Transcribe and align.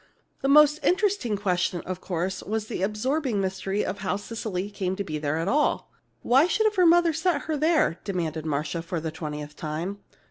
The 0.41 0.47
most 0.47 0.79
interesting 0.83 1.37
question, 1.37 1.81
of 1.81 2.01
course, 2.01 2.41
was 2.41 2.65
the 2.65 2.81
absorbing 2.81 3.39
mystery 3.39 3.85
of 3.85 3.99
how 3.99 4.15
Cecily 4.17 4.71
came 4.71 4.95
to 4.95 5.03
be 5.03 5.19
there 5.19 5.37
at 5.37 5.47
all. 5.47 5.91
"Why 6.23 6.47
should 6.47 6.75
her 6.75 6.85
mother 6.87 7.09
have 7.09 7.17
sent 7.17 7.43
her 7.43 7.55
there?" 7.55 7.99
demanded 8.03 8.43
Marcia, 8.43 8.81
for 8.81 8.99
the 8.99 9.11
twentieth 9.11 9.55
time. 9.55 9.99